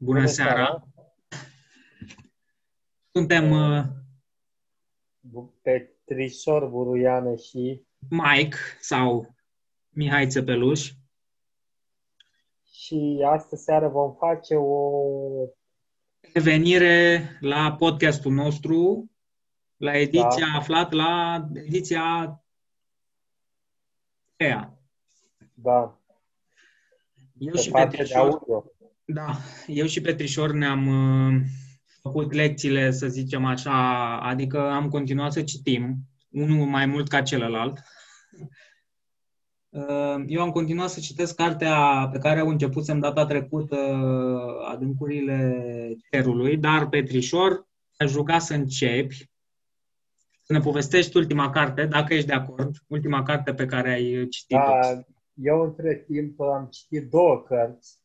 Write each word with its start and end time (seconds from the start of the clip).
Bună, 0.00 0.18
Bună 0.18 0.26
seara. 0.26 0.52
seara! 0.54 0.88
Suntem 3.12 3.50
uh, 3.50 3.84
Petrișor 5.62 6.66
Buruiană 6.66 7.34
și 7.34 7.82
Mike 8.08 8.56
sau 8.80 9.34
Mihai 9.88 10.26
Țepeluș. 10.26 10.92
Și 12.64 13.24
astă 13.26 13.56
seară 13.56 13.88
vom 13.88 14.14
face 14.14 14.54
o 14.54 15.02
revenire 16.32 17.22
la 17.40 17.76
podcastul 17.78 18.32
nostru, 18.32 19.10
la 19.76 19.96
ediția 19.96 20.46
da. 20.52 20.58
aflat 20.58 20.92
la 20.92 21.44
ediția 21.54 22.42
ea. 24.36 24.78
Da. 25.54 25.98
Eu 27.38 27.54
și 27.54 27.70
Petrișor, 27.70 28.40
da, 29.12 29.36
eu 29.66 29.86
și 29.86 30.00
Petrișor 30.00 30.52
ne-am 30.52 30.86
uh, 30.86 31.40
făcut 32.00 32.32
lecțiile, 32.32 32.90
să 32.90 33.08
zicem 33.08 33.44
așa, 33.44 34.18
adică 34.20 34.70
am 34.70 34.88
continuat 34.88 35.32
să 35.32 35.42
citim, 35.42 35.96
unul 36.30 36.66
mai 36.66 36.86
mult 36.86 37.08
ca 37.08 37.22
celălalt. 37.22 37.82
Uh, 39.68 40.24
eu 40.26 40.42
am 40.42 40.50
continuat 40.50 40.88
să 40.88 41.00
citesc 41.00 41.34
cartea 41.34 42.08
pe 42.12 42.18
care 42.18 42.40
au 42.40 42.48
început 42.48 42.84
să 42.84 42.94
data 42.94 43.26
trecută, 43.26 43.76
Adâncurile 44.72 45.62
Cerului, 46.10 46.56
dar 46.56 46.88
Petrișor 46.88 47.66
aș 47.96 48.12
ruga 48.12 48.38
să 48.38 48.54
începi, 48.54 49.30
să 50.42 50.52
ne 50.52 50.60
povestești 50.60 51.16
ultima 51.16 51.50
carte, 51.50 51.86
dacă 51.86 52.14
ești 52.14 52.26
de 52.26 52.34
acord, 52.34 52.76
ultima 52.86 53.22
carte 53.22 53.54
pe 53.54 53.66
care 53.66 53.90
ai 53.90 54.26
citit-o. 54.28 54.58
Da, 54.58 55.00
eu 55.34 55.60
între 55.60 55.94
timp 55.94 56.40
am 56.40 56.68
citit 56.70 57.10
două 57.10 57.42
cărți. 57.42 57.97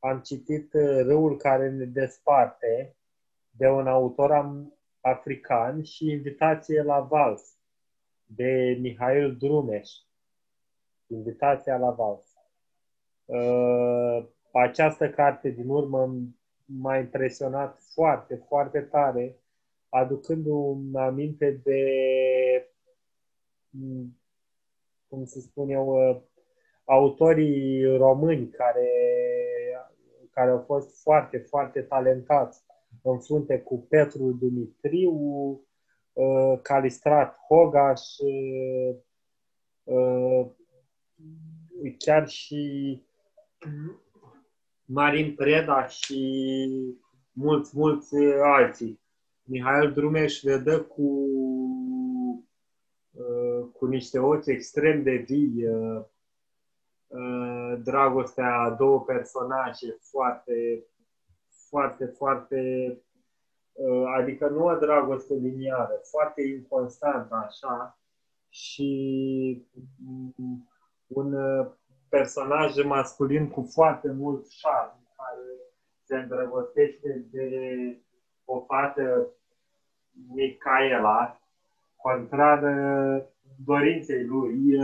Am 0.00 0.20
citit 0.20 0.72
uh, 0.72 1.00
Râul 1.02 1.36
care 1.36 1.70
ne 1.70 1.84
desparte, 1.84 2.96
de 3.50 3.68
un 3.68 3.86
autor 3.86 4.54
african 5.00 5.82
și 5.82 6.10
Invitație 6.10 6.82
la 6.82 7.00
vals, 7.00 7.58
de 8.24 8.78
Mihail 8.80 9.36
Drumeș. 9.36 9.90
Invitația 11.06 11.76
la 11.76 11.90
vals. 11.90 12.24
Uh, 13.24 14.26
această 14.52 15.10
carte 15.10 15.48
din 15.48 15.68
urmă 15.68 16.14
m-a 16.64 16.98
impresionat 16.98 17.80
foarte, 17.94 18.34
foarte 18.48 18.80
tare, 18.80 19.36
aducându-mi 19.88 20.98
aminte 20.98 21.50
de, 21.50 21.82
cum 25.08 25.24
să 25.24 25.40
spun 25.40 25.68
eu, 25.70 26.10
uh, 26.10 26.20
autorii 26.84 27.96
români 27.96 28.48
care, 28.48 28.88
care 30.40 30.52
au 30.52 30.64
fost 30.66 31.02
foarte, 31.02 31.38
foarte 31.38 31.80
talentați 31.80 32.62
în 33.02 33.20
frunte 33.20 33.58
cu 33.58 33.86
Petru 33.88 34.32
Dumitriu, 34.32 35.12
uh, 36.12 36.58
Calistrat 36.62 37.36
Hogaș, 37.48 38.00
uh, 39.84 40.46
chiar 41.98 42.28
și 42.28 43.02
Marin 44.84 45.34
Preda 45.34 45.86
și 45.86 46.68
mulți, 47.32 47.78
mulți 47.78 48.14
alții. 48.42 49.00
Mihail 49.42 49.92
Drumeș 49.92 50.42
le 50.42 50.56
dă 50.56 50.80
cu, 50.80 51.28
cu 53.72 53.86
niște 53.86 54.18
ochi 54.18 54.46
extrem 54.46 55.02
de 55.02 55.24
vii 55.26 55.64
Uh, 57.10 57.59
dragostea 57.84 58.54
a 58.54 58.70
două 58.70 59.00
personaje 59.00 59.96
foarte, 60.00 60.84
foarte, 61.68 62.06
foarte, 62.06 62.60
uh, 63.72 64.04
adică 64.16 64.48
nu 64.48 64.64
o 64.64 64.74
dragoste 64.74 65.34
liniară, 65.34 66.00
foarte 66.10 66.42
inconstantă 66.42 67.34
așa 67.46 67.98
și 68.48 69.66
un 71.06 71.32
uh, 71.32 71.66
personaj 72.08 72.84
masculin 72.84 73.48
cu 73.48 73.68
foarte 73.72 74.10
mult 74.12 74.48
șarm 74.48 75.06
care 75.16 75.46
se 76.02 76.16
îndrăgostește 76.16 77.26
de 77.30 77.48
o 78.44 78.60
fată 78.60 79.28
Micaela, 80.34 81.40
contrar 81.96 82.62
dorinței 83.64 84.24
lui 84.24 84.76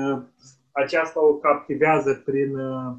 aceasta 0.76 1.24
o 1.24 1.34
captivează 1.34 2.22
prin 2.24 2.58
uh, 2.58 2.96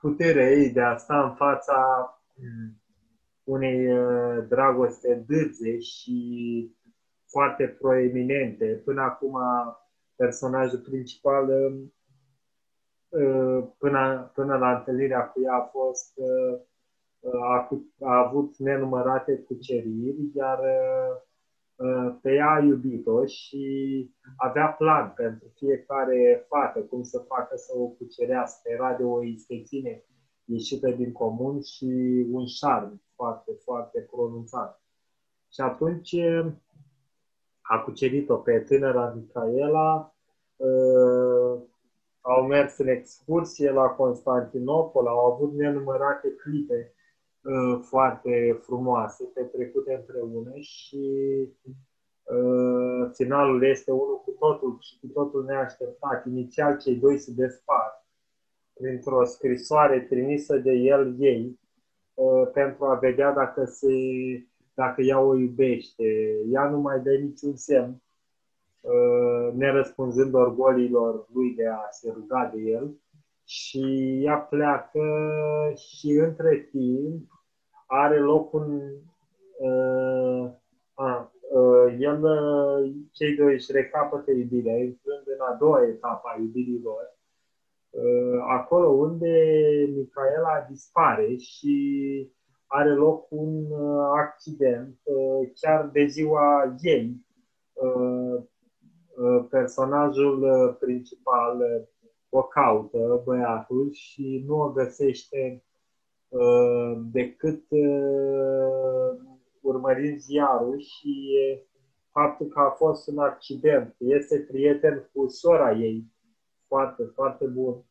puterea 0.00 0.50
ei 0.50 0.70
de 0.70 0.80
a 0.80 0.96
sta 0.96 1.22
în 1.22 1.34
fața 1.34 2.10
mm, 2.34 2.80
unei 3.44 3.98
uh, 3.98 4.44
dragoste 4.48 5.24
dârze 5.26 5.78
și 5.78 6.74
foarte 7.26 7.66
proeminente. 7.66 8.82
Până 8.84 9.02
acum, 9.02 9.38
personajul 10.16 10.78
principal, 10.78 11.48
uh, 13.08 13.64
până, 13.78 14.30
până 14.34 14.56
la 14.56 14.76
întâlnirea 14.76 15.24
cu 15.24 15.40
ea, 15.42 15.54
a 15.54 15.68
fost 15.72 16.12
a, 17.42 17.68
a 18.00 18.18
avut 18.26 18.56
nenumărate 18.58 19.36
cuceriri, 19.36 20.30
iar 20.34 20.58
Uh, 20.58 21.26
pe 22.22 22.32
ea 22.32 22.50
a 22.50 22.58
iubit-o 22.58 23.26
și 23.26 23.64
avea 24.36 24.66
plan 24.66 25.12
pentru 25.16 25.52
fiecare 25.54 26.46
fată 26.48 26.80
cum 26.80 27.02
să 27.02 27.18
facă 27.18 27.56
să 27.56 27.72
o 27.76 27.86
cucerească. 27.86 28.70
Era 28.70 28.94
de 28.94 29.04
o 29.04 29.22
istețime 29.22 30.04
ieșită 30.44 30.90
din 30.90 31.12
comun 31.12 31.62
și 31.62 31.86
un 32.30 32.46
șarm 32.46 33.02
foarte, 33.14 33.52
foarte 33.64 34.00
pronunțat. 34.00 34.82
Și 35.52 35.60
atunci 35.60 36.12
uh, 36.12 36.46
a 37.60 37.78
cucerit-o 37.78 38.36
pe 38.36 38.58
tânăra 38.58 39.12
Micaela, 39.16 40.14
uh, 40.56 41.62
au 42.20 42.46
mers 42.46 42.78
în 42.78 42.88
excursie 42.88 43.70
la 43.70 43.86
Constantinopol, 43.86 45.06
au 45.06 45.32
avut 45.32 45.52
nenumărate 45.52 46.28
clipe 46.28 46.94
Uh, 47.46 47.78
foarte 47.82 48.58
frumoase, 48.62 49.24
petrecute 49.34 49.94
împreună 49.94 50.52
și 50.58 51.04
uh, 52.22 53.10
finalul 53.14 53.64
este 53.64 53.90
unul 53.90 54.22
cu 54.24 54.30
totul 54.30 54.78
și 54.80 54.98
cu 55.00 55.06
totul 55.06 55.44
neașteptat. 55.44 56.26
Inițial 56.26 56.78
cei 56.78 56.94
doi 56.94 57.18
se 57.18 57.32
despart 57.32 58.04
printr-o 58.72 59.24
scrisoare 59.24 60.00
trimisă 60.00 60.56
de 60.56 60.72
el 60.72 61.16
ei 61.18 61.60
uh, 62.14 62.48
pentru 62.52 62.84
a 62.84 62.94
vedea 62.94 63.32
dacă, 63.32 63.64
se, 63.64 63.88
dacă 64.74 65.02
ea 65.02 65.20
o 65.20 65.36
iubește. 65.36 66.04
Ea 66.50 66.68
nu 66.68 66.78
mai 66.78 67.00
dă 67.00 67.10
niciun 67.10 67.56
semn, 67.56 68.02
uh, 68.80 69.52
nerăspunzând 69.54 70.34
orgolilor 70.34 71.26
lui 71.32 71.54
de 71.54 71.66
a 71.66 71.86
se 71.90 72.10
ruga 72.14 72.50
de 72.54 72.60
el 72.60 73.00
și 73.44 74.18
ea 74.22 74.36
pleacă 74.36 75.02
și 75.74 76.10
între 76.10 76.68
timp 76.70 77.34
are 77.86 78.18
loc 78.18 78.52
un... 78.52 78.80
Uh, 79.58 80.50
a, 80.94 81.32
uh, 81.52 81.96
el, 81.98 82.22
uh, 82.22 82.92
cei 83.12 83.36
doi 83.36 83.52
își 83.52 83.72
recapătă 83.72 84.30
iubirea, 84.30 84.76
intrând 84.76 85.22
în 85.24 85.40
a 85.40 85.56
doua 85.58 85.86
etapă 85.86 86.28
a 86.28 86.40
iubirii 86.40 86.80
lor, 86.82 87.16
uh, 87.90 88.44
acolo 88.48 88.88
unde 88.88 89.32
Micaela 89.96 90.66
dispare 90.68 91.36
și 91.36 92.30
are 92.66 92.94
loc 92.94 93.26
un 93.30 93.70
uh, 93.70 94.10
accident, 94.16 94.98
uh, 95.02 95.50
chiar 95.60 95.88
de 95.92 96.06
ziua 96.06 96.76
ei. 96.80 97.24
Uh, 97.72 98.42
uh, 99.16 99.46
personajul 99.50 100.42
uh, 100.42 100.76
principal 100.78 101.56
uh, 101.60 101.86
o 102.28 102.42
caută, 102.42 103.22
băiatul, 103.24 103.90
și 103.92 104.44
nu 104.46 104.60
o 104.60 104.70
găsește 104.70 105.60
Uh, 105.60 105.65
decât 107.12 107.64
uh, 107.68 109.20
urmărind 109.60 110.18
ziarul 110.18 110.78
și 110.78 111.34
faptul 112.10 112.46
că 112.46 112.60
a 112.60 112.70
fost 112.70 113.08
un 113.08 113.18
accident. 113.18 113.94
Este 113.98 114.38
prieten 114.50 115.10
cu 115.12 115.28
sora 115.28 115.72
ei, 115.72 116.04
foarte, 116.66 117.02
foarte 117.14 117.46
bun. 117.46 117.84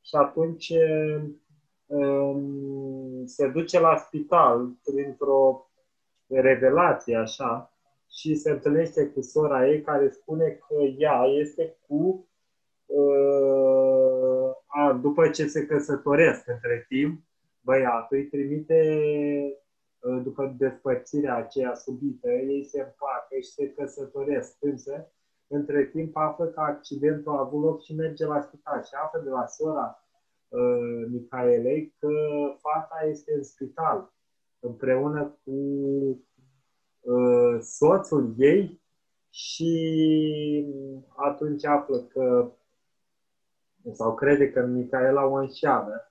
Și 0.00 0.16
atunci 0.16 0.72
um, 1.86 3.26
se 3.26 3.48
duce 3.48 3.80
la 3.80 3.96
spital 3.96 4.72
printr-o 4.84 5.70
revelație 6.26 7.16
așa 7.16 7.74
și 8.10 8.34
se 8.34 8.50
întâlnește 8.50 9.06
cu 9.06 9.20
sora 9.20 9.68
ei 9.68 9.82
care 9.82 10.08
spune 10.08 10.48
că 10.48 10.82
ea 10.98 11.24
este 11.24 11.76
cu 11.86 12.28
uh, 12.86 14.50
a, 14.66 14.92
după 14.92 15.28
ce 15.28 15.46
se 15.46 15.66
căsătoresc 15.66 16.48
între 16.48 16.84
timp, 16.88 17.22
băiatul 17.60 18.16
îi 18.16 18.26
trimite 18.26 18.80
uh, 20.00 20.20
după 20.22 20.54
despărțirea 20.58 21.36
aceea 21.36 21.74
subită, 21.74 22.30
ei 22.30 22.64
se 22.64 22.80
împacă 22.80 23.34
și 23.34 23.50
se 23.50 23.68
căsătoresc. 23.68 24.56
Însă, 24.60 25.12
între 25.46 25.84
timp, 25.84 26.16
află 26.16 26.46
că 26.46 26.60
accidentul 26.60 27.32
a 27.32 27.40
avut 27.40 27.62
loc 27.62 27.82
și 27.82 27.94
merge 27.94 28.26
la 28.26 28.40
spital 28.40 28.82
și 28.84 28.94
află 29.04 29.20
de 29.20 29.30
la 29.30 29.46
sora 29.46 30.04
uh, 30.48 31.06
Micaelei 31.10 31.94
că 31.98 32.08
fata 32.60 33.06
este 33.08 33.32
în 33.36 33.42
spital 33.42 34.12
împreună 34.60 35.38
cu 35.44 35.50
uh, 37.00 37.58
soțul 37.60 38.34
ei 38.38 38.80
și 39.30 39.74
atunci 41.16 41.64
află 41.64 41.98
că 41.98 42.52
sau 43.92 44.14
crede 44.14 44.50
că 44.50 44.60
Micaela 44.60 45.24
o 45.24 45.34
înșeală, 45.34 46.09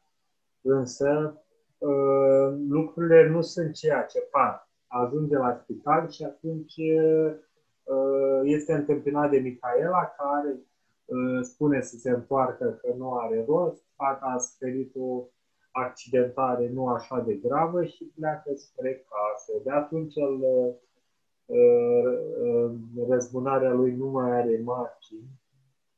însă 0.62 1.42
uh, 1.78 2.58
lucrurile 2.68 3.28
nu 3.28 3.42
sunt 3.42 3.74
ceea 3.74 4.04
ce 4.04 4.20
par. 4.32 4.70
Ajunge 4.88 5.38
la 5.38 5.54
spital 5.54 6.10
și 6.10 6.24
atunci 6.24 6.76
uh, 6.78 8.42
este 8.44 8.74
întâmpinat 8.74 9.30
de 9.30 9.38
Micaela 9.38 10.14
care 10.18 10.60
uh, 11.06 11.40
spune 11.42 11.82
să 11.82 11.98
se 11.98 12.10
întoarcă 12.10 12.80
că 12.82 12.94
nu 12.98 13.14
are 13.14 13.46
rost, 13.48 13.84
fata 13.96 14.26
a 14.26 14.38
suferit 14.38 14.92
o 14.96 15.24
accidentare 15.72 16.70
nu 16.70 16.88
așa 16.88 17.20
de 17.20 17.34
gravă 17.34 17.84
și 17.84 18.12
pleacă 18.16 18.52
spre 18.56 19.06
casă. 19.10 19.60
De 19.64 19.72
atunci 19.72 20.16
el, 20.16 20.40
răzbunarea 23.10 23.74
lui 23.74 23.96
nu 23.96 24.08
mai 24.08 24.32
are 24.32 24.62
margini 24.64 25.40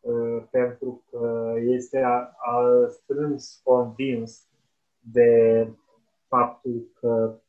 Uh, 0.02 0.44
pentru 0.52 1.04
că 1.10 1.54
este 1.58 1.98
a, 1.98 2.32
a 2.38 2.88
strâns 2.90 3.62
convins 3.64 4.48
de 5.02 5.68
faptul 6.28 6.92
că 7.00 7.40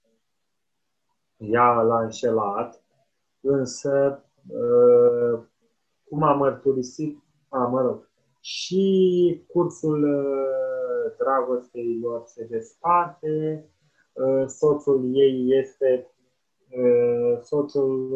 ea 1.36 1.82
l-a 1.82 2.02
înșelat, 2.02 2.84
însă, 3.40 4.24
uh, 4.48 5.40
cum 6.08 6.22
a 6.22 6.34
mărturisit, 6.34 7.22
a, 7.48 7.58
mă 7.58 7.80
rog, 7.80 8.10
și 8.40 9.44
cursul 9.48 10.02
uh, 10.04 11.12
dragostei 11.18 11.98
lor 12.02 12.22
se 12.26 12.44
desparte, 12.44 13.66
soțul 14.46 15.10
ei 15.12 15.58
este 15.58 16.06
soțul 17.42 18.10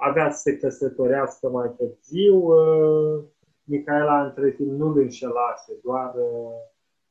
avea 0.00 0.30
să 0.30 0.40
se 0.40 0.56
căsătorească 0.56 1.48
mai 1.48 1.74
târziu. 1.76 2.36
Uh, 2.36 3.24
Micaela 3.64 4.24
între 4.24 4.50
timp 4.50 4.70
nu 4.70 4.86
îl 4.86 4.98
înșelase, 4.98 5.78
doar 5.82 6.14
uh, 6.14 6.52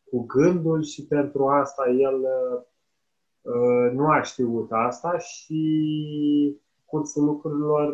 cu 0.10 0.26
gândul 0.26 0.84
și 0.84 1.06
pentru 1.08 1.48
asta 1.48 1.90
el 1.90 2.20
uh, 3.42 3.92
nu 3.94 4.08
a 4.08 4.22
știut 4.22 4.72
asta 4.72 5.18
și 5.18 6.62
cursul 6.86 7.24
lucrurilor 7.24 7.94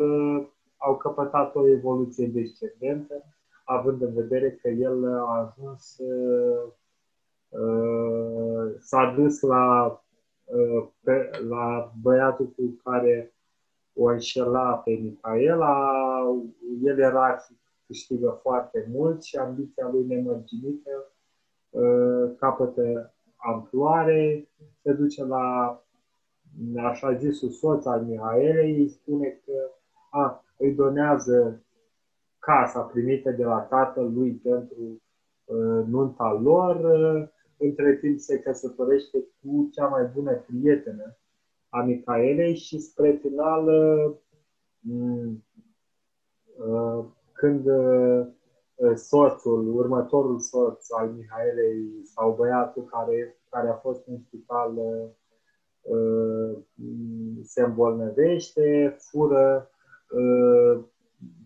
au 0.76 0.96
căpătat 0.96 1.54
o 1.54 1.68
evoluție 1.68 2.26
descendentă, 2.26 3.14
având 3.64 4.02
în 4.02 4.14
vedere 4.14 4.50
că 4.62 4.68
el 4.68 5.18
a 5.18 5.52
ajuns, 5.54 5.96
s-a 8.78 9.14
dus 9.16 9.40
la, 9.40 10.00
la 11.48 11.92
băiatul 12.02 12.46
cu 12.46 12.80
care 12.84 13.34
o 13.94 14.04
înșela 14.04 14.74
pe 14.74 14.90
Micaela, 14.90 15.92
el 16.82 16.98
era 16.98 17.36
și 17.36 17.56
câștigă 17.86 18.38
foarte 18.42 18.88
mult 18.92 19.22
și 19.22 19.36
ambiția 19.36 19.88
lui 19.92 20.06
nemărginită 20.06 20.90
uh, 20.94 21.15
capătă 22.38 23.14
amploare, 23.36 24.48
se 24.82 24.92
duce 24.92 25.24
la 25.24 25.80
așa 26.76 27.14
zisul 27.14 27.50
soț 27.50 27.84
al 27.84 28.04
Mihaelei, 28.04 28.78
îi 28.78 28.88
spune 28.88 29.40
că 29.44 29.52
a, 30.10 30.44
îi 30.58 30.74
donează 30.74 31.64
casa 32.38 32.80
primită 32.80 33.30
de 33.30 33.44
la 33.44 33.58
tatăl 33.58 34.12
lui 34.14 34.32
pentru 34.32 35.02
uh, 35.44 35.84
nunta 35.86 36.40
lor, 36.42 36.76
uh, 36.76 37.28
între 37.56 37.96
timp 37.96 38.18
se 38.18 38.38
căsătorește 38.38 39.18
cu 39.18 39.68
cea 39.72 39.86
mai 39.86 40.10
bună 40.14 40.32
prietenă 40.32 41.16
a 41.68 41.82
Micaelei 41.82 42.56
și 42.56 42.78
spre 42.78 43.18
final, 43.22 43.64
mm, 44.80 45.44
uh, 46.58 47.04
când 47.32 47.66
uh, 47.66 48.26
soțul, 48.94 49.76
următorul 49.76 50.38
soț 50.38 50.90
al 50.90 51.08
Mihaelei 51.08 52.04
sau 52.04 52.34
băiatul 52.34 52.84
care, 52.84 53.38
care 53.50 53.68
a 53.68 53.74
fost 53.74 54.06
în 54.06 54.18
spital 54.18 54.74
uh, 54.76 56.58
se 57.42 57.62
îmbolnăvește, 57.62 58.96
fură, 58.98 59.70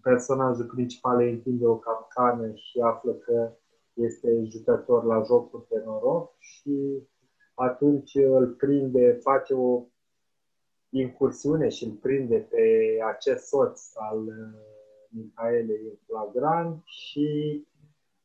personajul 0.02 0.64
principal 0.64 1.20
îi 1.20 1.30
întinde 1.30 1.66
o 1.66 1.76
capcană 1.76 2.52
și 2.54 2.80
află 2.80 3.12
că 3.12 3.52
este 3.92 4.44
jucător 4.44 5.04
la 5.04 5.22
jocuri 5.22 5.68
de 5.68 5.82
noroc 5.84 6.34
și 6.38 7.02
atunci 7.54 8.14
îl 8.14 8.46
prinde, 8.46 9.18
face 9.22 9.54
o 9.54 9.84
incursiune 10.88 11.68
și 11.68 11.84
îl 11.84 11.90
prinde 11.90 12.36
pe 12.50 12.98
acest 13.14 13.46
soț 13.46 13.92
al 13.94 14.28
uh, 15.14 15.22
Mihaelei 15.24 15.80
în 15.90 15.96
flagrant 16.06 16.82
și 16.84 17.28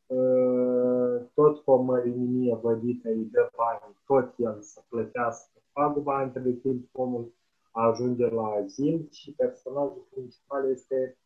uh, 0.07 1.21
tot 1.33 1.63
cu 1.63 1.71
o 1.71 1.81
mărinimie 1.81 2.59
vădită 2.61 3.09
îi 3.09 3.29
dă 3.31 3.49
bani, 3.55 3.95
tot 4.05 4.33
el 4.37 4.61
să 4.61 4.81
plătească. 4.89 5.61
Paguba, 5.73 6.21
între 6.21 6.51
timp 6.51 6.89
omul 6.91 7.33
ajunge 7.71 8.25
la 8.29 8.43
azil 8.43 9.07
și 9.11 9.33
personajul 9.33 10.05
principal 10.13 10.69
este 10.69 11.17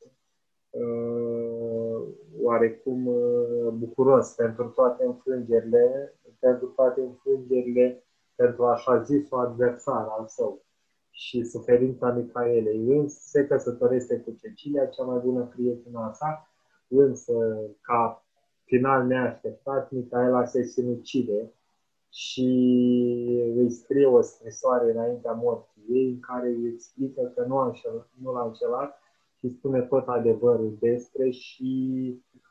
uh, 0.70 2.02
oarecum 2.42 3.08
uh, 3.08 3.68
bucuros 3.74 4.34
pentru 4.34 4.68
toate 4.68 5.06
înfrângerile, 5.06 6.16
pentru 6.40 6.68
toate 6.68 7.02
înfrângerile, 7.02 8.04
pentru 8.36 8.66
așa 8.66 9.02
zis 9.02 9.30
o 9.30 9.38
adversar 9.38 10.08
al 10.18 10.28
său 10.28 10.62
și 11.20 11.44
suferința 11.44 12.12
Micaelei. 12.12 12.98
Însă 12.98 13.20
se 13.22 13.48
căsătorește 13.48 14.18
cu 14.18 14.36
Cecilia, 14.42 14.86
cea 14.86 15.04
mai 15.04 15.20
bună 15.24 15.42
prietenă 15.44 16.00
a 16.00 16.12
sa, 16.14 16.50
însă 16.88 17.34
ca 17.82 18.26
final 18.64 19.08
neașteptat, 19.08 19.92
Micaela 19.92 20.46
se 20.46 20.64
sinucide 20.64 21.52
și 22.10 22.50
îi 23.56 23.70
scrie 23.70 24.06
o 24.06 24.22
scrisoare 24.22 24.92
înaintea 24.92 25.32
morții 25.32 25.86
ei 25.90 26.10
în 26.10 26.20
care 26.20 26.48
îi 26.48 26.72
explică 26.74 27.32
că 27.36 27.46
nu, 27.48 27.58
a 27.58 27.66
înșelat, 27.66 28.10
nu 28.24 28.34
l-a 28.34 28.46
înșelat 28.46 29.00
și 29.40 29.50
spune 29.50 29.82
tot 29.82 30.08
adevărul 30.08 30.78
despre 30.80 31.30
și 31.30 31.72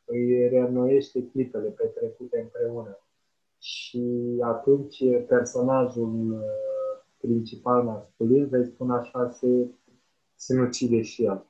îi 0.04 0.48
reînnoiește 0.48 1.28
clipele 1.32 1.68
petrecute 1.68 2.40
împreună. 2.40 2.98
Și 3.58 4.36
atunci 4.40 5.02
personajul 5.26 6.42
principal 7.20 7.82
masculin, 7.82 8.48
vei 8.48 8.66
spune 8.66 8.92
așa, 8.92 9.30
se 9.30 9.70
sinucide 10.34 11.02
și 11.02 11.24
el, 11.24 11.46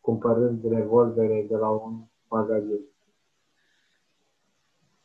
cumpărând 0.00 0.64
revolvere 0.68 1.46
de 1.48 1.56
la 1.56 1.68
un 1.68 2.04
magazin. 2.28 2.80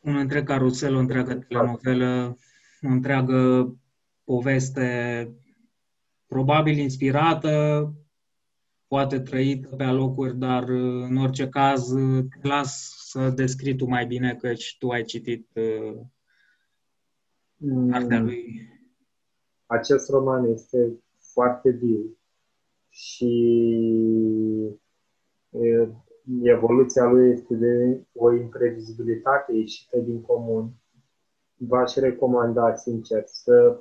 Un 0.00 0.16
întreg 0.16 0.46
carusel, 0.46 0.94
o 0.94 0.98
întreagă 0.98 1.34
telenovelă, 1.34 2.36
o 2.82 2.88
întreagă 2.88 3.72
poveste 4.24 5.28
probabil 6.26 6.78
inspirată, 6.78 7.86
poate 8.86 9.20
trăită 9.20 9.76
pe 9.76 9.84
alocuri, 9.84 10.36
dar 10.36 10.68
în 11.08 11.16
orice 11.16 11.48
caz 11.48 11.88
te 12.40 12.48
las 12.48 12.96
să 12.98 13.30
descrii 13.30 13.76
tu 13.76 13.84
mai 13.84 14.06
bine, 14.06 14.34
căci 14.34 14.76
tu 14.78 14.88
ai 14.88 15.02
citit 15.02 15.48
uh, 17.62 17.90
Partea 17.90 18.18
mm. 18.18 18.24
lui. 18.24 18.68
Acest 19.66 20.10
roman 20.10 20.44
este 20.44 21.02
foarte 21.18 21.70
viu 21.70 22.16
și 22.88 23.32
evoluția 26.42 27.04
lui 27.04 27.30
este 27.30 27.54
de 27.54 28.04
o 28.14 28.32
imprevizibilitate 28.32 29.52
ieșită 29.52 29.98
din 29.98 30.20
comun. 30.20 30.70
V-aș 31.56 31.94
recomanda, 31.94 32.74
sincer, 32.74 33.22
să 33.26 33.80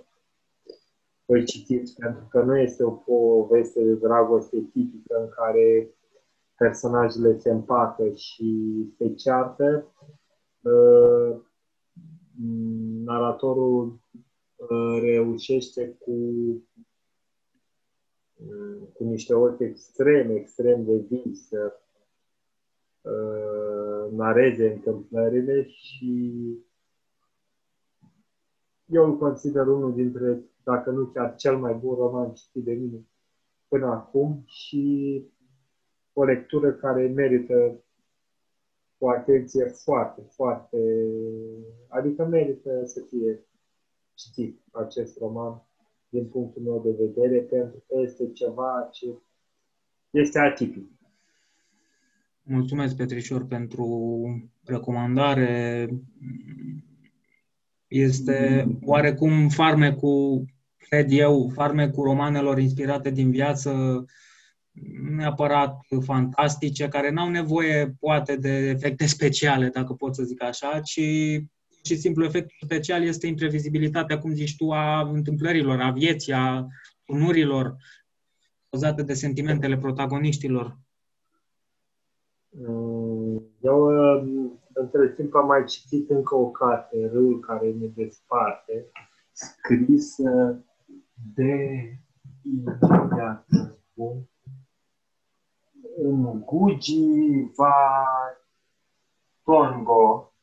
îl 1.25 1.45
citiți, 1.45 1.95
pentru 1.95 2.27
că 2.29 2.41
nu 2.41 2.57
este 2.57 2.83
o 2.83 2.91
poveste 2.91 3.83
de 3.83 3.93
dragoste 3.93 4.57
tipică 4.73 5.19
în 5.19 5.29
care 5.29 5.89
personajele 6.57 7.39
se 7.39 7.49
împată 7.49 8.09
și 8.09 8.69
se 8.97 9.13
ceartă. 9.13 9.85
Mm, 12.43 13.03
naratorul 13.03 13.99
uh, 14.55 14.99
reușește 15.01 15.97
cu, 15.99 16.11
uh, 18.35 18.81
cu 18.93 19.03
niște 19.03 19.33
ochi 19.33 19.59
extrem, 19.59 20.35
extrem 20.35 20.85
de 20.85 21.05
vii 21.09 21.35
să 21.35 21.79
uh, 23.01 24.11
nareze 24.11 24.71
întâmplările 24.71 25.67
și 25.67 26.33
eu 28.85 29.05
îl 29.05 29.17
consider 29.17 29.67
unul 29.67 29.93
dintre, 29.93 30.43
dacă 30.63 30.89
nu 30.89 31.05
chiar 31.05 31.35
cel 31.35 31.57
mai 31.57 31.73
bun 31.73 31.95
roman 31.95 32.33
citit 32.33 32.63
de 32.63 32.73
mine 32.73 33.05
până 33.67 33.85
acum 33.85 34.43
și 34.45 35.23
o 36.13 36.23
lectură 36.23 36.71
care 36.71 37.07
merită 37.07 37.83
o 39.03 39.09
atenție 39.09 39.65
foarte, 39.65 40.21
foarte... 40.29 40.77
Adică 41.87 42.25
merită 42.25 42.81
să 42.85 43.01
fie 43.09 43.45
citit 44.13 44.61
acest 44.71 45.17
roman 45.17 45.61
din 46.09 46.27
punctul 46.27 46.61
meu 46.61 46.81
de 46.85 47.03
vedere, 47.03 47.39
pentru 47.39 47.83
că 47.87 47.99
este 48.01 48.31
ceva 48.31 48.89
ce 48.91 49.05
este 50.09 50.39
atipic. 50.39 50.89
Mulțumesc, 52.43 52.95
Petrișor, 52.95 53.45
pentru 53.45 53.87
recomandare. 54.65 55.87
Este 57.87 58.67
oarecum 58.85 59.49
farmecul, 59.49 60.45
cred 60.77 61.07
eu, 61.11 61.49
farmecul 61.53 62.03
romanelor 62.03 62.59
inspirate 62.59 63.09
din 63.09 63.31
viață, 63.31 64.05
neapărat 65.15 65.77
fantastice, 65.99 66.87
care 66.87 67.11
n-au 67.11 67.29
nevoie, 67.29 67.95
poate, 67.99 68.35
de 68.35 68.49
efecte 68.49 69.05
speciale, 69.05 69.67
dacă 69.67 69.93
pot 69.93 70.15
să 70.15 70.23
zic 70.23 70.43
așa, 70.43 70.79
ci 70.79 71.01
și 71.83 71.95
simplu 71.95 72.23
efectul 72.23 72.57
special 72.61 73.03
este 73.03 73.27
imprevizibilitatea, 73.27 74.19
cum 74.19 74.33
zici 74.33 74.55
tu, 74.55 74.71
a 74.71 75.01
întâmplărilor, 75.01 75.79
a 75.79 75.91
vieții, 75.91 76.33
a 76.33 76.67
tunurilor 77.05 77.75
cauzate 78.69 79.03
de 79.03 79.13
sentimentele 79.13 79.77
protagoniștilor. 79.77 80.77
Mm, 82.49 83.43
eu, 83.61 83.87
între 84.73 85.13
timp, 85.15 85.35
am 85.35 85.45
mai 85.45 85.63
citit 85.65 86.09
încă 86.09 86.35
o 86.35 86.49
carte, 86.49 87.09
Râul 87.11 87.39
care 87.39 87.71
ne 87.71 87.87
desparte, 87.95 88.85
scrisă 89.31 90.63
de 91.35 91.55
imediat 92.43 93.45
spun, 93.91 94.29
Gugi 96.45 97.51
Va 97.55 98.05
Tongo 99.43 100.33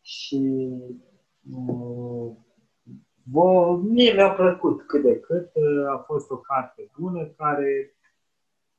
și 0.00 0.70
Bă, 3.22 3.66
mm, 3.70 3.90
mie 3.90 4.12
mi-a 4.12 4.30
plăcut 4.30 4.86
cât 4.86 5.02
de 5.02 5.20
cât. 5.20 5.50
A 5.94 6.02
fost 6.06 6.30
o 6.30 6.36
carte 6.36 6.90
bună 6.98 7.26
care 7.26 7.92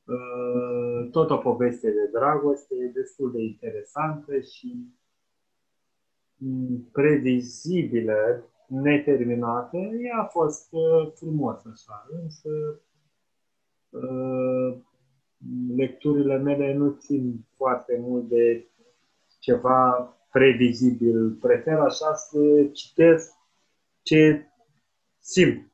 Uh, 0.09 1.09
tot 1.11 1.29
o 1.29 1.37
poveste 1.37 1.91
de 1.91 2.09
dragoste, 2.11 2.91
destul 2.93 3.31
de 3.31 3.41
interesantă 3.41 4.39
și 4.39 4.93
mm, 6.35 6.89
previzibilă, 6.91 8.49
neterminată. 8.67 9.77
Ea 9.77 10.17
a 10.21 10.25
fost 10.25 10.67
uh, 10.71 11.11
frumos 11.13 11.65
așa, 11.65 12.07
însă 12.23 12.49
uh, 13.89 14.77
lecturile 15.75 16.37
mele 16.37 16.73
nu 16.73 16.89
țin 16.91 17.45
foarte 17.55 17.97
mult 18.01 18.29
de 18.29 18.67
ceva 19.39 20.13
previzibil. 20.31 21.31
Prefer 21.31 21.77
așa 21.77 22.13
să 22.13 22.69
citesc 22.73 23.31
ce 24.01 24.45
simt 25.19 25.69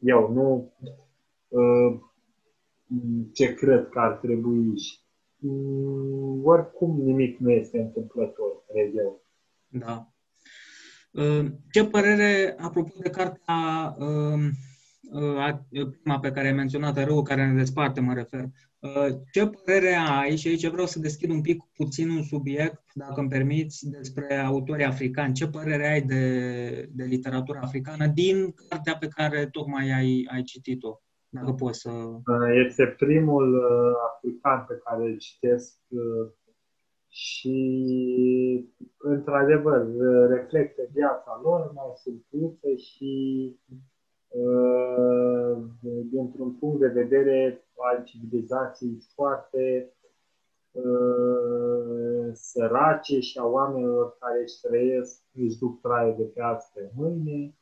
eu, 0.00 0.32
nu 0.32 0.72
ce 3.32 3.54
cred 3.54 3.88
că 3.88 3.98
ar 3.98 4.12
trebui 4.12 4.78
și 4.78 4.98
mm, 5.36 6.44
oricum 6.44 7.00
nimic 7.00 7.38
nu 7.38 7.50
este 7.50 7.78
întâmplător, 7.78 8.64
cred 8.68 8.96
eu. 8.96 9.22
Da. 9.68 10.08
Uh, 11.10 11.46
ce 11.70 11.84
părere, 11.84 12.56
apropo 12.58 12.92
de 12.98 13.10
cartea 13.10 13.94
uh, 13.98 14.06
uh, 14.06 14.50
prima 15.70 16.18
pe 16.20 16.30
care 16.30 16.46
ai 16.46 16.52
menționat, 16.52 17.04
Rău 17.04 17.22
care 17.22 17.46
ne 17.46 17.58
desparte, 17.58 18.00
mă 18.00 18.14
refer, 18.14 18.44
ce 19.32 19.46
părere 19.46 19.94
ai, 19.94 20.36
și 20.36 20.48
aici 20.48 20.68
vreau 20.68 20.86
să 20.86 20.98
deschid 20.98 21.30
un 21.30 21.40
pic 21.40 21.62
puțin 21.76 22.10
un 22.10 22.22
subiect, 22.22 22.82
dacă 22.94 23.20
îmi 23.20 23.28
permiți, 23.28 23.90
despre 23.90 24.34
autorii 24.34 24.84
africani. 24.84 25.34
Ce 25.34 25.48
părere 25.48 25.88
ai 25.88 26.02
de, 26.02 26.88
de 26.92 27.04
literatura 27.04 27.60
africană 27.62 28.06
din 28.06 28.54
cartea 28.68 28.96
pe 28.96 29.08
care 29.08 29.48
tocmai 29.52 29.90
ai, 29.90 30.28
ai 30.32 30.42
citit-o? 30.42 31.00
Dacă 31.28 31.52
poți 31.52 31.80
să... 31.80 31.90
Este 32.66 32.94
primul 32.98 33.54
uh, 33.54 33.92
african 34.14 34.64
pe 34.68 34.80
care 34.84 35.02
îl 35.04 35.18
citesc 35.18 35.78
uh, 35.88 36.30
și, 37.08 37.56
într-adevăr, 38.98 39.86
reflectă 40.28 40.82
viața 40.92 41.40
lor 41.42 41.72
mai 41.74 41.92
surprință 41.94 42.68
și 42.76 43.12
uh, 43.68 43.76
dintr-un 46.10 46.52
punct 46.52 46.80
de 46.80 46.88
vedere 46.88 47.64
al 47.76 48.04
civilizației 48.04 48.98
foarte 49.14 49.90
sărace 52.32 53.20
și 53.20 53.38
a 53.38 53.44
oamenilor 53.44 54.16
care 54.18 54.42
își 54.42 54.60
trăiesc, 54.60 55.22
își 55.34 55.58
duc 55.58 55.80
traie 55.80 56.12
de 56.12 56.22
pe 56.22 56.40
azi 56.40 56.70
pe 56.74 56.90
mâine, 56.94 57.54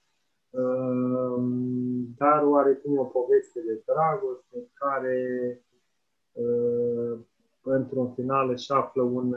Ehm, 0.54 2.14
dar 2.16 2.42
oarecum 2.42 2.98
o 2.98 3.04
poveste 3.04 3.60
de 3.60 3.82
dragoste 3.86 4.70
care 4.74 5.18
ehm, 6.32 7.26
într-un 7.62 8.12
final 8.12 8.50
își 8.50 8.72
află 8.72 9.02
un 9.02 9.34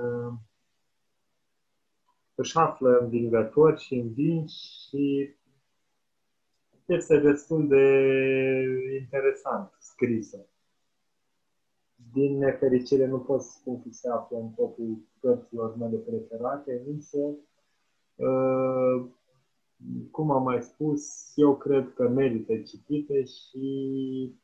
își 2.36 2.58
află 2.58 2.98
învingător 2.98 3.78
și 3.78 3.96
învinși 3.96 4.88
și 4.88 5.36
este 6.88 7.20
destul 7.20 7.68
de 7.68 7.86
interesant 9.02 9.72
scrisă. 9.80 10.46
Din 12.14 12.38
nefericire 12.38 13.06
nu 13.06 13.20
pot 13.20 13.42
spun 13.42 13.82
că 13.82 13.88
se 13.92 14.10
află 14.10 14.38
în 14.38 14.50
topul 14.50 14.98
cărților 15.20 15.76
mele 15.76 15.98
preferate, 15.98 16.84
însă 16.88 17.18
uh, 18.16 19.06
cum 20.12 20.32
am 20.32 20.44
mai 20.44 20.62
spus, 20.64 21.32
eu 21.36 21.58
cred 21.58 21.94
că 21.94 22.10
merită 22.10 22.58
citite 22.58 23.24
și 23.24 24.36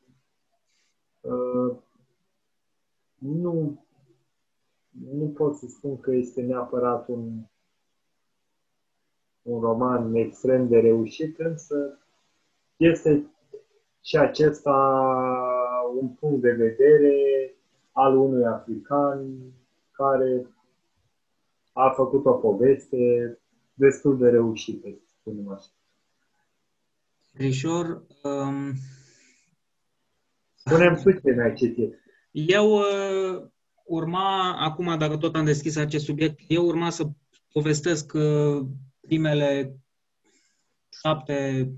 uh, 1.22 1.78
nu, 3.18 3.86
nu 4.90 5.28
pot 5.28 5.56
să 5.56 5.68
spun 5.68 6.00
că 6.00 6.12
este 6.12 6.42
neapărat 6.42 7.08
un, 7.08 7.44
un 9.42 9.62
roman 9.62 10.16
extrem 10.16 10.68
de 10.68 10.80
reușit, 10.80 11.40
însă 11.40 11.98
este 12.84 13.26
și 14.02 14.18
acesta 14.18 14.72
un 16.00 16.10
punct 16.10 16.42
de 16.42 16.52
vedere 16.52 17.16
al 17.92 18.18
unui 18.18 18.46
african 18.46 19.36
care 19.92 20.48
a 21.74 21.90
făcut 21.90 22.26
o 22.26 22.34
poveste 22.34 22.98
destul 23.74 24.18
de 24.18 24.30
reușită 24.30 24.88
spunem 25.20 25.50
așa. 25.50 25.70
Rișor, 27.34 28.04
um... 28.24 28.74
Spune-mi 30.54 31.02
tu 31.04 31.12
ce 31.12 31.32
mi-ai 31.32 31.54
citit. 31.54 32.00
Eu 32.32 32.72
uh, 32.72 33.44
urma, 33.84 34.58
acum 34.60 34.98
dacă 34.98 35.18
tot 35.18 35.36
am 35.36 35.46
deschis 35.46 35.76
acest 35.76 36.06
subiect, 36.06 36.40
eu 36.48 36.66
urma 36.66 36.90
să 36.90 37.10
povestesc 37.52 38.14
uh, 38.14 38.66
primele 39.00 39.76
șapte 41.02 41.70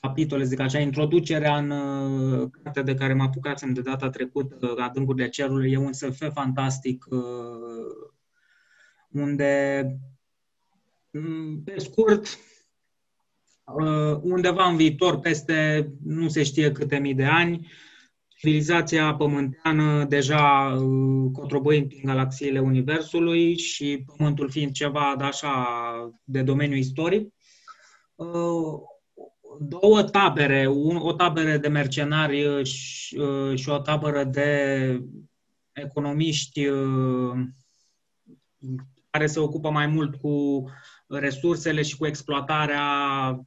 capitole, 0.00 0.44
zic 0.44 0.60
așa, 0.60 0.78
introducerea 0.78 1.56
în 1.56 1.70
uh, 1.70 2.50
cartea 2.62 2.82
de 2.82 2.94
care 2.94 3.14
mă 3.14 3.22
apucasem 3.22 3.72
de 3.72 3.80
data 3.80 4.10
trecută, 4.10 4.58
uh, 4.60 4.76
Adâncurile 4.78 5.28
Cerului, 5.28 5.72
e 5.72 5.76
un 5.76 5.92
SF 5.92 6.32
fantastic 6.32 7.06
uh, 7.10 7.20
unde, 9.10 9.84
mm, 11.12 11.62
pe 11.64 11.78
scurt, 11.78 12.38
Uh, 13.74 14.18
undeva 14.22 14.68
în 14.68 14.76
viitor, 14.76 15.18
peste 15.18 15.88
nu 16.04 16.28
se 16.28 16.42
știe 16.42 16.72
câte 16.72 16.98
mii 16.98 17.14
de 17.14 17.24
ani, 17.24 17.70
civilizația 18.28 19.14
pământeană 19.14 20.04
deja 20.04 20.76
uh, 20.80 21.30
cotrobăind 21.32 21.92
în 21.94 22.00
galaxiile 22.04 22.58
Universului 22.60 23.58
și 23.58 24.04
Pământul 24.16 24.50
fiind 24.50 24.72
ceva 24.72 25.14
de 25.18 25.24
așa 25.24 25.66
de 26.24 26.42
domeniu 26.42 26.76
istoric, 26.76 27.34
uh, 28.14 28.80
două 29.60 30.02
tabere, 30.02 30.66
o 30.98 31.12
tabere 31.12 31.58
de 31.58 31.68
mercenari 31.68 32.64
și, 32.64 33.20
și 33.54 33.68
o 33.68 33.78
tabără 33.78 34.24
de 34.24 35.02
economiști 35.72 36.68
care 39.10 39.26
se 39.26 39.40
ocupă 39.40 39.70
mai 39.70 39.86
mult 39.86 40.14
cu 40.14 40.64
resursele 41.06 41.82
și 41.82 41.96
cu 41.96 42.06
exploatarea 42.06 43.40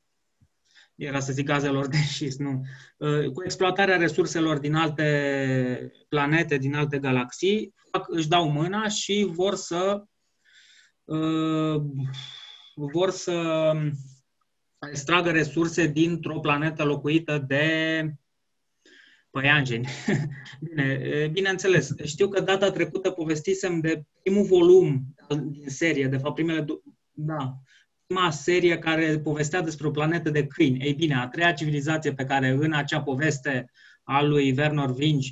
era 0.95 1.19
să 1.19 1.33
zic 1.33 1.45
gazelor 1.45 1.87
de 1.87 1.97
șist, 2.17 2.39
nu, 2.39 2.61
uh, 2.97 3.31
cu 3.31 3.43
exploatarea 3.43 3.97
resurselor 3.97 4.57
din 4.57 4.75
alte 4.75 5.91
planete, 6.09 6.57
din 6.57 6.75
alte 6.75 6.99
galaxii, 6.99 7.73
își 8.07 8.27
dau 8.27 8.49
mâna 8.49 8.87
și 8.87 9.27
vor 9.31 9.55
să 9.55 10.03
uh, 11.03 11.81
vor 12.75 13.09
să 13.09 13.73
extragă 14.89 15.31
resurse 15.31 15.87
dintr-o 15.87 16.39
planetă 16.39 16.83
locuită 16.83 17.45
de 17.47 18.15
Păianjeni. 19.29 19.87
Bine, 20.69 21.27
bineînțeles. 21.31 21.93
Știu 22.03 22.27
că 22.27 22.41
data 22.41 22.71
trecută 22.71 23.09
povestisem 23.09 23.79
de 23.79 24.03
primul 24.21 24.43
volum 24.43 25.15
din 25.27 25.69
serie, 25.69 26.07
de 26.07 26.17
fapt 26.17 26.35
primele, 26.35 26.65
da, 27.11 27.53
prima 28.05 28.29
serie 28.29 28.79
care 28.79 29.19
povestea 29.19 29.61
despre 29.61 29.87
o 29.87 29.91
planetă 29.91 30.29
de 30.29 30.47
câini. 30.47 30.83
Ei 30.85 30.93
bine, 30.93 31.15
a 31.15 31.27
treia 31.27 31.53
civilizație 31.53 32.13
pe 32.13 32.25
care 32.25 32.49
în 32.49 32.73
acea 32.73 33.01
poveste 33.01 33.71
a 34.03 34.21
lui 34.21 34.53
Werner 34.57 34.89
Vinge 34.89 35.31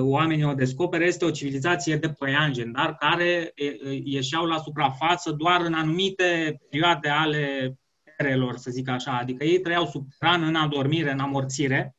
oamenii 0.00 0.44
o 0.44 0.54
descoperă 0.54 1.04
este 1.04 1.24
o 1.24 1.30
civilizație 1.30 1.96
de 1.96 2.08
păianjeni, 2.08 2.72
dar 2.72 2.96
care 2.96 3.52
ieșeau 4.04 4.44
la 4.44 4.58
suprafață 4.58 5.30
doar 5.30 5.60
în 5.60 5.74
anumite 5.74 6.60
perioade 6.70 7.08
ale 7.08 7.74
erelor, 8.18 8.56
să 8.56 8.70
zic 8.70 8.88
așa. 8.88 9.18
Adică 9.18 9.44
ei 9.44 9.60
trăiau 9.60 9.86
subteran, 9.86 10.42
în 10.42 10.54
adormire, 10.54 11.10
în 11.10 11.18
amorțire, 11.18 11.96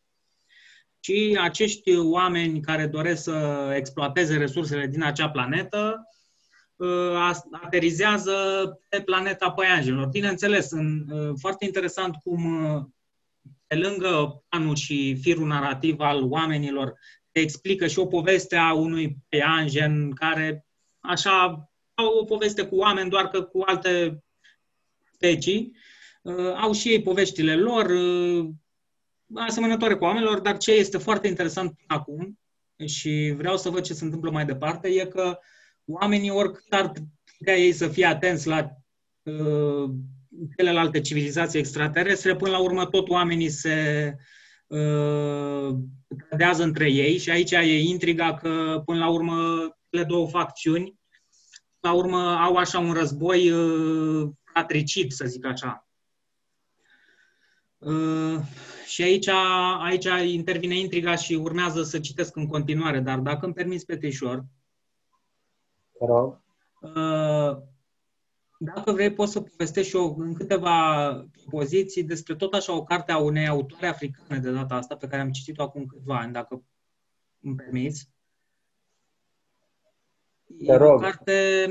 și 0.99 1.37
acești 1.41 1.97
oameni 1.97 2.61
care 2.61 2.87
doresc 2.87 3.23
să 3.23 3.69
exploateze 3.75 4.37
resursele 4.37 4.87
din 4.87 5.03
acea 5.03 5.29
planetă 5.29 6.07
uh, 6.75 7.31
aterizează 7.51 8.33
pe 8.89 9.01
planeta 9.01 9.51
păianjenilor. 9.51 10.07
Bineînțeles, 10.07 10.71
în, 10.71 11.05
uh, 11.09 11.33
foarte 11.39 11.65
interesant 11.65 12.15
cum 12.15 12.63
uh, 12.63 12.83
pe 13.67 13.75
lângă 13.75 14.43
planul 14.49 14.75
și 14.75 15.17
firul 15.21 15.47
narrativ 15.47 15.99
al 15.99 16.23
oamenilor 16.23 16.93
te 17.31 17.39
explică 17.39 17.87
și 17.87 17.99
o 17.99 18.05
poveste 18.05 18.55
a 18.55 18.73
unui 18.73 19.17
păianjen 19.29 20.11
care 20.11 20.65
așa 20.99 21.69
au 21.93 22.17
o 22.19 22.23
poveste 22.23 22.65
cu 22.65 22.75
oameni, 22.75 23.09
doar 23.09 23.27
că 23.27 23.41
cu 23.41 23.63
alte 23.65 24.23
specii. 25.11 25.75
Au 26.61 26.71
și 26.71 26.89
ei 26.89 27.01
poveștile 27.01 27.55
lor, 27.55 27.91
asemănătoare 29.35 29.95
cu 29.95 30.03
oamenilor, 30.03 30.39
dar 30.39 30.57
ce 30.57 30.71
este 30.71 30.97
foarte 30.97 31.27
interesant 31.27 31.79
acum 31.87 32.39
și 32.85 33.33
vreau 33.37 33.57
să 33.57 33.69
văd 33.69 33.83
ce 33.83 33.93
se 33.93 34.03
întâmplă 34.03 34.31
mai 34.31 34.45
departe, 34.45 34.87
e 34.87 35.05
că 35.05 35.39
oamenii, 35.85 36.29
oricât 36.29 36.73
ar 36.73 36.91
putea 37.37 37.57
ei 37.57 37.71
să 37.71 37.87
fie 37.87 38.05
atenți 38.05 38.47
la 38.47 38.69
uh, 39.23 39.89
celelalte 40.57 41.01
civilizații 41.01 41.59
extraterestre, 41.59 42.35
până 42.35 42.51
la 42.51 42.59
urmă 42.59 42.85
tot 42.85 43.09
oamenii 43.09 43.49
se 43.49 44.15
uh, 44.67 45.75
cădează 46.29 46.63
între 46.63 46.91
ei 46.91 47.17
și 47.17 47.29
aici 47.29 47.51
e 47.51 47.79
intriga 47.79 48.33
că 48.33 48.81
până 48.85 48.99
la 48.99 49.09
urmă 49.09 49.69
le 49.89 50.03
două 50.03 50.27
facțiuni 50.27 50.97
la 51.79 51.93
urmă 51.93 52.17
au 52.17 52.55
așa 52.55 52.79
un 52.79 52.93
război 52.93 53.51
uh, 53.51 54.29
patricid, 54.53 55.11
să 55.11 55.25
zic 55.25 55.45
așa. 55.45 55.88
Uh, 57.79 58.39
și 58.85 59.01
aici, 59.01 59.27
aici 59.27 60.07
intervine 60.33 60.77
intriga 60.77 61.15
și 61.15 61.33
urmează 61.33 61.83
să 61.83 61.99
citesc 61.99 62.35
în 62.35 62.47
continuare, 62.47 62.99
dar 62.99 63.19
dacă 63.19 63.45
îmi 63.45 63.53
permiți, 63.53 63.85
Petrișor, 63.85 64.45
rog. 65.99 66.41
Uh, 66.81 67.57
dacă 68.57 68.91
vrei, 68.91 69.13
poți 69.13 69.31
să 69.31 69.41
povestești 69.41 69.89
și 69.89 69.95
eu 69.95 70.15
în 70.17 70.33
câteva 70.33 71.25
poziții 71.49 72.03
despre 72.03 72.35
tot 72.35 72.53
așa 72.53 72.75
o 72.75 72.83
carte 72.83 73.11
a 73.11 73.17
unei 73.17 73.47
autoare 73.47 73.87
africane 73.87 74.39
de 74.39 74.51
data 74.51 74.75
asta, 74.75 74.95
pe 74.95 75.07
care 75.07 75.21
am 75.21 75.31
citit-o 75.31 75.61
acum 75.61 75.85
câțiva 75.85 76.19
ani, 76.19 76.33
dacă 76.33 76.63
îmi 77.41 77.55
permiți. 77.55 78.09
Te 80.65 80.75
rog. 80.75 80.93
O 80.93 80.97
carte 80.97 81.65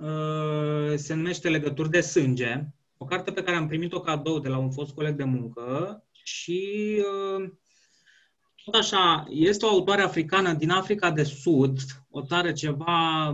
uh, 0.00 0.96
se 0.96 1.14
numește 1.14 1.48
Legături 1.48 1.90
de 1.90 2.00
sânge 2.00 2.66
o 2.96 3.04
carte 3.04 3.32
pe 3.32 3.42
care 3.42 3.56
am 3.56 3.66
primit-o 3.66 4.00
cadou 4.00 4.38
de 4.38 4.48
la 4.48 4.58
un 4.58 4.70
fost 4.70 4.94
coleg 4.94 5.16
de 5.16 5.24
muncă 5.24 6.02
și 6.12 6.62
uh, 6.98 7.50
tot 8.64 8.74
așa, 8.74 9.24
este 9.28 9.64
o 9.64 9.68
autoare 9.68 10.02
africană 10.02 10.52
din 10.52 10.70
Africa 10.70 11.10
de 11.10 11.22
Sud, 11.22 11.78
o 12.10 12.22
țară 12.22 12.52
ceva 12.52 13.28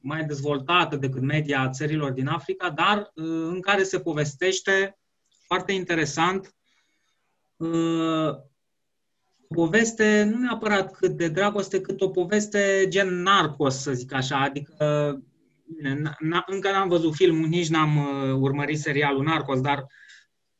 mai 0.00 0.24
dezvoltată 0.24 0.96
decât 0.96 1.22
media 1.22 1.70
țărilor 1.70 2.10
din 2.10 2.26
Africa, 2.26 2.70
dar 2.70 2.98
uh, 2.98 3.24
în 3.48 3.60
care 3.60 3.82
se 3.82 4.00
povestește 4.00 4.98
foarte 5.46 5.72
interesant 5.72 6.54
uh, 7.56 8.30
poveste, 9.48 10.22
nu 10.22 10.38
neapărat 10.38 10.92
cât 10.92 11.10
de 11.10 11.28
dragoste, 11.28 11.80
cât 11.80 12.00
o 12.00 12.08
poveste 12.08 12.86
gen 12.88 13.22
narcos, 13.22 13.76
să 13.76 13.92
zic 13.92 14.12
așa, 14.12 14.40
adică 14.40 15.18
încă 16.46 16.70
n-am 16.70 16.88
văzut 16.88 17.14
filmul, 17.14 17.48
nici 17.48 17.68
n-am 17.68 17.96
uh, 17.96 18.36
urmărit 18.38 18.78
serialul 18.78 19.24
Narcos, 19.24 19.60
dar 19.60 19.86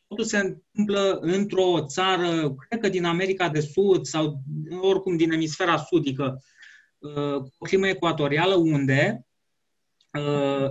totul 0.07 0.25
se 0.25 0.38
întâmplă 0.38 1.19
într-o 1.21 1.85
țară, 1.87 2.55
cred 2.69 2.81
că 2.81 2.88
din 2.88 3.05
America 3.05 3.49
de 3.49 3.61
Sud 3.61 4.07
sau 4.07 4.42
oricum 4.81 5.16
din 5.16 5.33
emisfera 5.33 5.77
sudică, 5.77 6.42
uh, 6.99 7.35
cu 7.35 7.55
o 7.59 7.64
climă 7.64 7.88
ecuatorială, 7.88 8.55
unde 8.55 9.27
uh, 10.12 10.71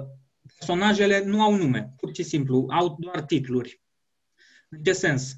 personajele 0.58 1.24
nu 1.26 1.42
au 1.42 1.56
nume, 1.56 1.94
pur 1.98 2.16
și 2.16 2.24
simplu, 2.24 2.66
au 2.70 2.98
doar 3.00 3.22
titluri. 3.22 3.82
În 4.70 4.84
ce 4.84 4.94
sens? 4.94 5.34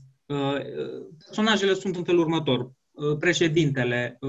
Personajele 1.25 1.73
sunt 1.73 1.95
în 1.95 2.03
felul 2.03 2.21
următor. 2.21 2.71
Președintele, 3.19 4.19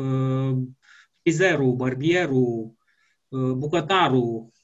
frizerul, 1.23 1.75
bărbierul, 1.75 2.75
bucătarul, 3.57 4.53
Uh, 4.53 4.58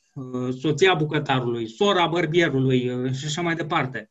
soția 0.60 0.94
bucătarului, 0.94 1.68
sora 1.68 2.06
bărbierului 2.06 2.88
uh, 2.88 3.12
și 3.12 3.24
așa 3.24 3.42
mai 3.42 3.54
departe. 3.54 4.10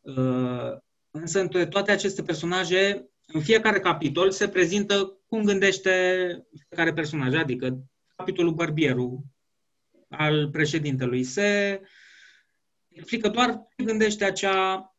Uh, 0.00 0.72
însă 1.10 1.40
între 1.40 1.66
toate 1.66 1.90
aceste 1.90 2.22
personaje, 2.22 3.10
în 3.26 3.40
fiecare 3.40 3.80
capitol 3.80 4.30
se 4.30 4.48
prezintă 4.48 5.18
cum 5.26 5.44
gândește 5.44 5.90
fiecare 6.68 6.92
personaj, 6.92 7.34
adică 7.34 7.78
capitolul 8.16 8.52
bărbierul 8.52 9.20
al 10.08 10.50
președintelui 10.50 11.24
se 11.24 11.80
explică 12.88 13.28
doar 13.28 13.66
ce 13.76 13.84
gândește 13.84 14.24
acea 14.24 14.94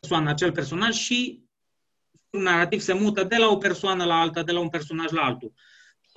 persoană, 0.00 0.30
acel 0.30 0.52
personaj 0.52 0.94
și 0.94 1.44
un 2.30 2.42
narrativ 2.42 2.80
se 2.80 2.92
mută 2.92 3.24
de 3.24 3.36
la 3.36 3.48
o 3.48 3.56
persoană 3.56 4.04
la 4.04 4.20
alta, 4.20 4.42
de 4.42 4.52
la 4.52 4.60
un 4.60 4.68
personaj 4.68 5.10
la 5.10 5.22
altul. 5.22 5.52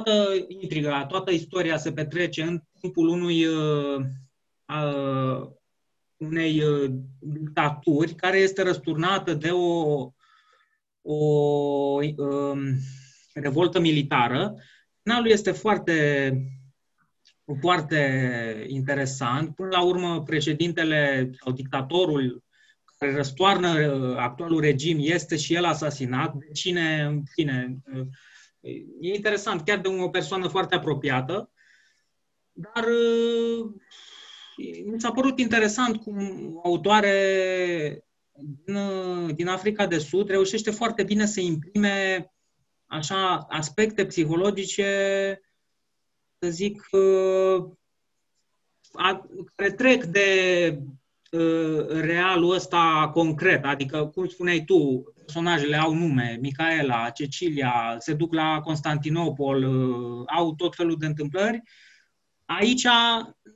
Toată 0.04 0.46
intriga, 0.48 1.06
toată 1.06 1.32
istoria 1.32 1.78
se 1.78 1.92
petrece 1.92 2.42
în 2.42 2.62
timpul 2.80 3.08
unui, 3.08 3.46
uh, 3.46 4.00
uh, 4.68 5.48
unei 6.18 6.64
uh, 6.64 6.92
dictaturi 7.20 8.14
care 8.14 8.38
este 8.38 8.64
răsturnată 8.64 9.34
de 9.34 9.50
o, 9.50 10.12
o 11.02 11.16
uh, 12.18 12.58
revoltă 13.34 13.80
militară. 13.80 14.56
Finalul 15.04 15.30
este 15.30 15.52
foarte, 15.52 16.34
foarte 17.60 18.66
interesant. 18.68 19.56
Până 19.56 19.70
la 19.72 19.84
urmă, 19.84 20.24
președintele 20.24 21.32
sau 21.44 21.54
dictatorul 21.54 22.44
care 22.98 23.16
răstoarnă 23.16 23.70
uh, 23.70 24.18
actualul 24.18 24.60
regim 24.60 24.98
este 25.00 25.36
și 25.36 25.54
el 25.54 25.66
asasinat. 25.66 26.34
De 26.34 26.52
cine, 26.54 27.02
în 27.02 27.24
fine, 27.34 27.78
uh, 27.94 28.06
e 29.00 29.14
interesant, 29.14 29.62
chiar 29.62 29.80
de 29.80 29.88
o 29.88 30.10
persoană 30.10 30.48
foarte 30.48 30.76
apropiată. 30.76 31.52
Dar 32.52 32.84
uh, 32.84 33.72
mi 34.86 35.02
s-a 35.02 35.12
părut 35.12 35.40
interesant 35.40 36.02
cum 36.02 36.20
autoare 36.64 38.06
din, 38.34 38.76
uh, 38.76 39.36
din 39.36 39.48
Africa 39.48 39.88
de 39.88 39.98
Sud 39.98 40.30
reușește 40.30 40.72
foarte 40.72 41.04
bine 41.04 41.26
să 41.26 41.40
imprime 41.40 42.32
așa 42.86 43.38
aspecte 43.50 44.06
psihologice, 44.06 45.42
să 46.40 46.50
zic, 46.50 46.88
uh, 46.92 47.66
care 49.56 49.72
trec 49.72 50.04
de 50.04 50.80
realul 51.88 52.54
ăsta 52.54 53.10
concret, 53.14 53.66
adică, 53.66 54.06
cum 54.06 54.28
spuneai 54.28 54.64
tu, 54.66 55.04
personajele 55.16 55.78
au 55.78 55.94
nume, 55.94 56.38
Micaela, 56.42 57.10
Cecilia, 57.10 57.96
se 58.00 58.14
duc 58.14 58.34
la 58.34 58.60
Constantinopol, 58.64 59.64
au 60.28 60.56
tot 60.56 60.76
felul 60.76 60.96
de 61.00 61.06
întâmplări 61.06 61.62
Aici 62.46 62.88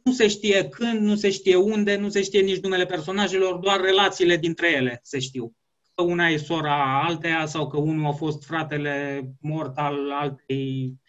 nu 0.03 0.11
se 0.11 0.27
știe 0.27 0.67
când, 0.67 0.99
nu 0.99 1.15
se 1.15 1.29
știe 1.29 1.55
unde, 1.55 1.97
nu 1.97 2.09
se 2.09 2.23
știe 2.23 2.41
nici 2.41 2.61
numele 2.61 2.85
personajelor, 2.85 3.57
doar 3.57 3.79
relațiile 3.81 4.37
dintre 4.37 4.71
ele 4.71 4.99
se 5.03 5.19
știu. 5.19 5.55
Că 5.95 6.03
una 6.03 6.27
e 6.27 6.37
sora 6.37 7.03
alteia 7.03 7.45
sau 7.45 7.67
că 7.67 7.77
unul 7.77 8.05
a 8.05 8.11
fost 8.11 8.45
fratele 8.45 9.23
mort 9.41 9.77
al 9.77 10.11
altei 10.11 10.99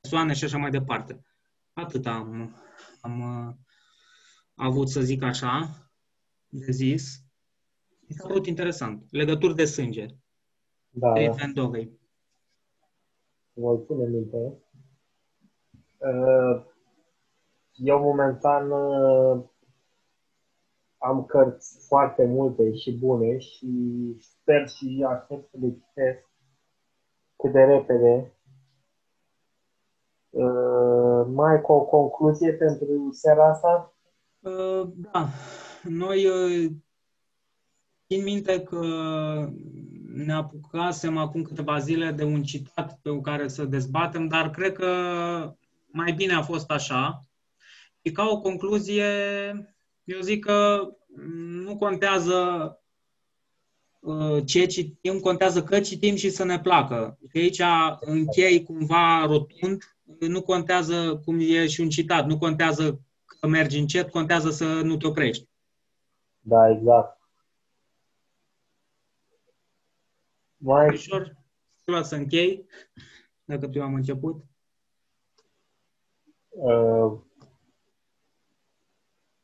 persoane 0.00 0.32
și 0.32 0.44
așa 0.44 0.58
mai 0.58 0.70
departe. 0.70 1.20
Atât 1.72 2.06
am, 2.06 2.56
am 3.00 3.20
uh, 3.20 3.54
avut 4.54 4.88
să 4.88 5.00
zic 5.00 5.22
așa, 5.22 5.83
de 6.54 6.72
zis. 6.72 7.24
Mi 8.06 8.14
s-a 8.14 8.26
părut 8.26 8.46
interesant. 8.46 9.06
Legături 9.10 9.54
de 9.54 9.64
sânge. 9.64 10.06
Da. 10.90 11.12
Voi 13.52 13.78
pune 13.78 14.06
minte. 14.06 14.58
Uh, 15.96 16.64
eu 17.72 18.00
momentan 18.00 18.70
uh, 18.70 19.44
am 20.98 21.24
cărți 21.24 21.86
foarte 21.86 22.24
multe 22.24 22.74
și 22.74 22.98
bune 22.98 23.38
și 23.38 23.68
sper 24.20 24.68
și 24.68 25.06
aștept 25.08 25.50
să 25.50 25.56
le 25.60 25.70
citesc 25.70 26.28
cât 27.36 27.52
de 27.52 27.62
repede. 27.62 28.38
Uh, 30.30 31.26
mai 31.26 31.60
cu 31.60 31.72
o 31.72 31.84
concluzie 31.84 32.52
pentru 32.52 33.08
seara 33.12 33.48
asta? 33.48 33.94
Uh, 34.40 34.88
da. 34.94 35.28
Noi 35.88 36.26
uh, 36.26 36.70
țin 38.08 38.22
minte 38.22 38.60
că 38.60 38.82
ne 40.14 40.32
apucasem 40.32 41.16
acum 41.16 41.42
câteva 41.42 41.78
zile 41.78 42.10
de 42.10 42.24
un 42.24 42.42
citat 42.42 42.98
pe 43.02 43.20
care 43.22 43.48
să 43.48 43.64
dezbatem, 43.64 44.28
dar 44.28 44.50
cred 44.50 44.72
că 44.72 44.86
mai 45.86 46.12
bine 46.12 46.32
a 46.32 46.42
fost 46.42 46.70
așa. 46.70 47.24
Și 48.04 48.12
ca 48.12 48.28
o 48.28 48.40
concluzie, 48.40 49.04
eu 50.04 50.20
zic 50.20 50.44
că 50.44 50.88
nu 51.64 51.76
contează 51.76 52.70
uh, 54.00 54.42
ce 54.44 54.66
citim, 54.66 55.18
contează 55.18 55.62
că 55.62 55.80
citim 55.80 56.14
și 56.14 56.30
să 56.30 56.44
ne 56.44 56.60
placă. 56.60 57.18
Și 57.30 57.38
aici 57.38 57.62
închei 58.00 58.62
cumva 58.62 59.26
rotund, 59.26 59.96
nu 60.18 60.42
contează 60.42 61.20
cum 61.24 61.38
e 61.40 61.66
și 61.66 61.80
un 61.80 61.88
citat, 61.88 62.26
nu 62.26 62.38
contează 62.38 63.00
că 63.24 63.46
mergi 63.46 63.78
încet, 63.78 64.10
contează 64.10 64.50
să 64.50 64.64
nu 64.64 64.96
te 64.96 65.06
oprești. 65.06 65.48
Da, 66.46 66.70
exact. 66.70 67.18
Mai... 70.56 70.88
Ușor, 70.88 71.36
să 72.02 72.14
închei, 72.14 72.66
dacă 73.44 73.68
tu 73.68 73.82
am 73.82 73.94
început. 73.94 74.44
Uh, 76.48 77.18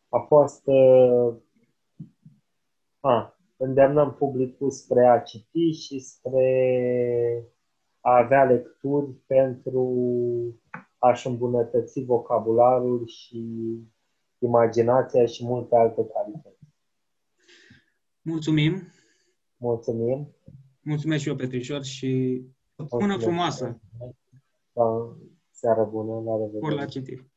a 0.09 0.19
fost 0.19 0.63
uh, 0.67 1.35
a, 3.01 3.39
îndemnăm 3.57 4.15
publicul 4.15 4.71
spre 4.71 5.07
a 5.07 5.21
citi 5.21 5.71
și 5.71 5.99
spre 5.99 7.45
a 8.01 8.17
avea 8.17 8.45
lecturi 8.45 9.13
pentru 9.27 9.85
a-și 10.99 11.27
îmbunătăți 11.27 12.05
vocabularul 12.05 13.07
și 13.07 13.45
imaginația 14.39 15.27
și 15.27 15.45
multe 15.45 15.77
alte 15.77 16.07
calități. 16.07 16.60
Mulțumim! 18.23 18.83
Mulțumim! 19.57 20.35
Mulțumesc 20.81 21.23
și 21.23 21.29
eu, 21.29 21.37
Petrișor, 21.37 21.85
și 21.85 22.43
o 22.77 23.19
frumoasă! 23.19 23.81
Da, 24.73 25.17
seară 25.51 25.85
bună, 25.85 26.31
la 26.31 26.37
revedere! 26.37 26.75
la 26.75 26.85
citire! 26.85 27.30